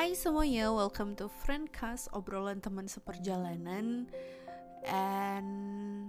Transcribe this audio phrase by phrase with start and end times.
[0.00, 4.08] Hai semuanya, welcome to Friendcast, obrolan teman seperjalanan.
[4.88, 6.08] And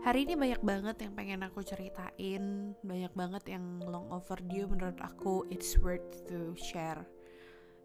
[0.00, 5.44] Hari ini banyak banget yang pengen aku ceritain Banyak banget yang long overdue menurut aku
[5.52, 7.04] It's worth to share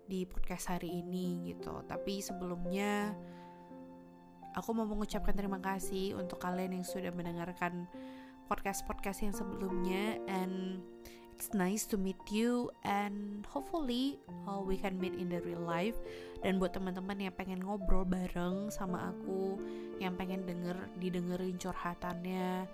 [0.07, 1.83] Di podcast hari ini gitu.
[1.83, 3.11] Tapi sebelumnya
[4.55, 7.91] Aku mau mengucapkan terima kasih Untuk kalian yang sudah mendengarkan
[8.47, 10.15] Podcast-podcast yang sebelumnya.
[10.31, 10.79] And
[11.39, 15.95] it's nice to meet you and hopefully uh, we can meet in the real life.
[16.43, 19.55] Dan buat teman-teman yang pengen ngobrol bareng sama aku
[20.03, 22.67] yang pengen denger didengerin curhatannya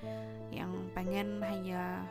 [0.49, 2.01] yang pengen hanya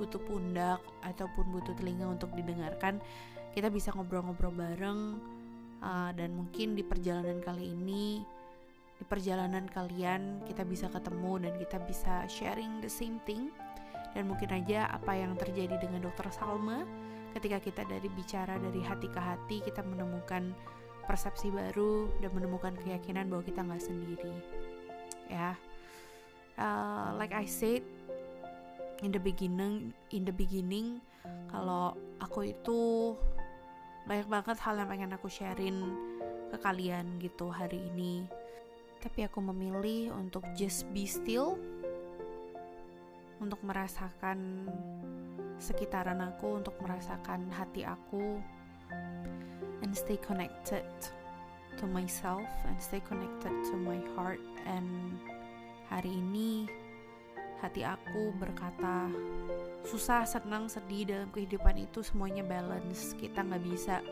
[0.00, 2.96] butuh pundak ataupun butuh telinga untuk didengarkan
[3.52, 5.20] kita bisa ngobrol-ngobrol bareng
[5.84, 8.24] uh, dan mungkin di perjalanan kali ini
[9.00, 13.48] di perjalanan kalian kita bisa ketemu dan kita bisa sharing the same thing
[14.14, 16.82] dan mungkin aja apa yang terjadi dengan dokter Salma
[17.38, 20.50] ketika kita dari bicara dari hati ke hati kita menemukan
[21.06, 24.34] persepsi baru dan menemukan keyakinan bahwa kita nggak sendiri.
[25.26, 25.54] Ya.
[26.60, 27.82] Uh, like I said
[29.00, 31.00] in the beginning in the beginning
[31.48, 33.14] kalau aku itu
[34.04, 35.78] banyak banget hal yang pengen aku sharein
[36.50, 38.26] ke kalian gitu hari ini.
[39.00, 41.56] Tapi aku memilih untuk just be still
[43.40, 44.68] untuk merasakan
[45.60, 48.40] sekitaran aku, untuk merasakan hati aku,
[49.80, 50.84] and stay connected
[51.80, 54.40] to myself, and stay connected to my heart.
[54.68, 55.16] And
[55.88, 56.68] hari ini
[57.64, 59.08] hati aku berkata,
[59.84, 63.16] susah, senang, sedih dalam kehidupan itu semuanya balance.
[63.16, 64.04] Kita nggak bisa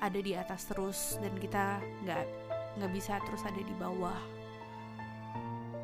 [0.00, 2.24] ada di atas terus dan kita nggak
[2.76, 4.35] nggak bisa terus ada di bawah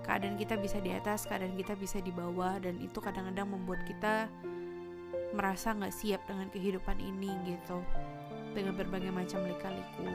[0.03, 4.27] keadaan kita bisa di atas keadaan kita bisa di bawah dan itu kadang-kadang membuat kita
[5.33, 7.81] merasa nggak siap dengan kehidupan ini gitu.
[8.53, 10.13] Dengan berbagai macam lika-liku.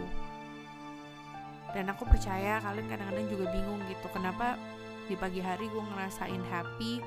[1.73, 4.08] Dan aku percaya kalian kadang-kadang juga bingung gitu.
[4.13, 4.55] Kenapa
[5.09, 7.02] di pagi hari gue ngerasain happy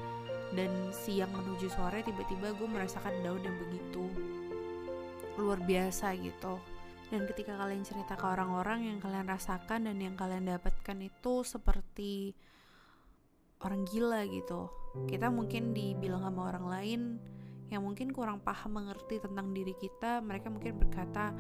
[0.59, 4.11] dan siang menuju sore tiba-tiba gue merasakan down dan begitu
[5.39, 6.59] luar biasa gitu.
[7.11, 12.35] Dan ketika kalian cerita ke orang-orang yang kalian rasakan dan yang kalian dapatkan itu seperti
[13.65, 14.69] orang gila gitu.
[15.07, 17.01] Kita mungkin dibilang sama orang lain
[17.71, 21.31] yang mungkin kurang paham mengerti tentang diri kita mereka mungkin berkata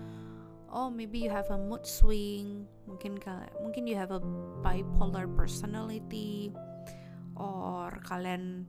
[0.70, 2.64] oh maybe you have a mood swing.
[2.86, 3.18] Mungkin
[3.62, 4.22] mungkin you have a
[4.62, 6.54] bipolar personality
[7.34, 8.68] or kalian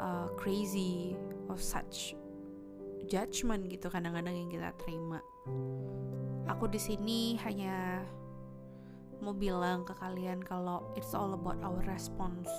[0.00, 1.18] uh, crazy
[1.52, 2.16] of such
[3.08, 5.20] judgment gitu kadang-kadang yang kita terima.
[6.48, 8.04] Aku di sini hanya
[9.18, 12.50] mau bilang ke kalian kalau it's all about our response.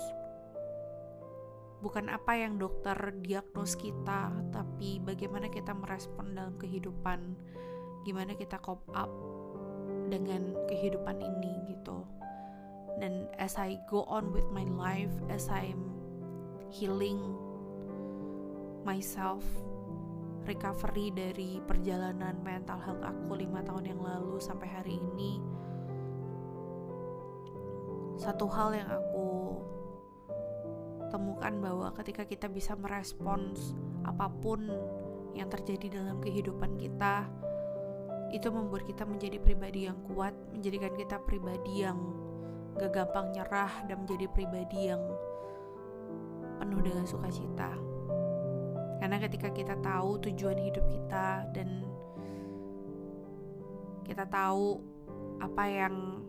[1.80, 7.32] Bukan apa yang dokter diagnos kita, tapi bagaimana kita merespon dalam kehidupan,
[8.04, 9.08] gimana kita cope up
[10.12, 12.04] dengan kehidupan ini gitu.
[13.00, 15.88] Dan as I go on with my life, as I'm
[16.68, 17.16] healing
[18.84, 19.40] myself,
[20.44, 25.40] recovery dari perjalanan mental health aku lima tahun yang lalu sampai hari ini,
[28.20, 29.56] satu hal yang aku
[31.08, 33.72] temukan bahwa ketika kita bisa merespons
[34.04, 34.68] apa pun
[35.32, 37.26] yang terjadi dalam kehidupan kita
[38.30, 41.98] itu membuat kita menjadi pribadi yang kuat menjadikan kita pribadi yang
[42.78, 45.02] gak gampang nyerah dan menjadi pribadi yang
[46.60, 47.72] penuh dengan sukacita.
[49.00, 51.88] Karena ketika kita tahu tujuan hidup kita dan
[54.04, 54.78] kita tahu
[55.40, 56.22] apa yang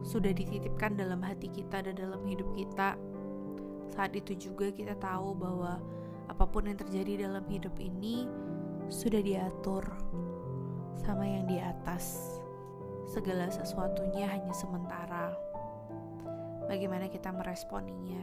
[0.00, 2.96] sudah dititipkan dalam hati kita dan dalam hidup kita.
[3.90, 5.80] Saat itu juga kita tahu bahwa
[6.30, 8.24] apa pun yang terjadi dalam hidup ini
[8.86, 9.82] sudah diatur
[10.98, 12.36] sama yang di atas.
[13.10, 15.34] Segala sesuatunya hanya sementara.
[16.70, 18.22] Bagaimana kita meresponinya.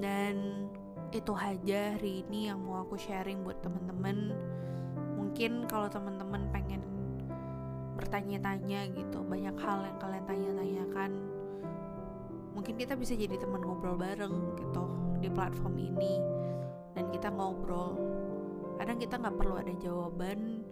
[0.00, 0.66] Dan
[1.12, 4.32] itu aja hari ini yang mau aku sharing buat temen-temen.
[5.20, 6.80] Mungkin kalau temen-temen pengen
[8.02, 11.10] bertanya-tanya gitu banyak hal yang kalian tanya-tanyakan.
[12.52, 14.84] Mungkin kita bisa jadi teman ngobrol bareng gitu
[15.22, 16.18] di platform ini
[16.98, 17.94] dan kita ngobrol.
[18.76, 20.66] Kadang kita nggak perlu ada jawaban.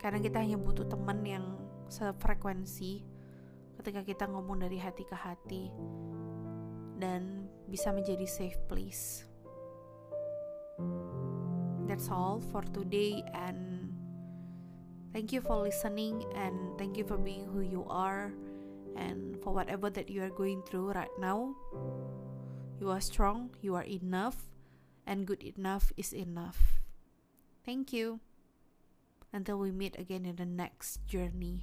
[0.00, 1.44] Kadang kita hanya butuh teman yang
[1.92, 3.04] sefrekuensi
[3.80, 5.68] ketika kita ngomong dari hati ke hati
[6.96, 9.28] dan bisa menjadi safe place.
[11.84, 13.93] That's all for today and
[15.14, 18.34] Thank you for listening and thank you for being who you are
[18.98, 21.54] and for whatever that you are going through right now.
[22.82, 24.50] You are strong, you are enough,
[25.06, 26.82] and good enough is enough.
[27.64, 28.18] Thank you.
[29.32, 31.62] Until we meet again in the next journey.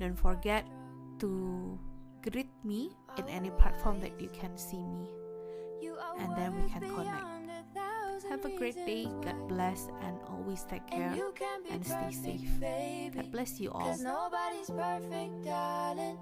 [0.00, 0.64] Don't forget
[1.20, 1.78] to
[2.24, 5.12] greet me in any platform that you can see me.
[6.16, 7.33] And then we can connect.
[8.28, 9.06] Have a great day.
[9.22, 11.14] God bless and always take care
[11.70, 13.14] and stay safe.
[13.14, 13.96] God bless you all.
[13.98, 16.18] nobody's perfect, darling.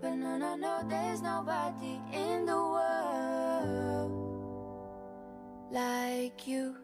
[0.00, 4.12] But no, no, no, there's nobody in the world
[5.70, 6.76] like you.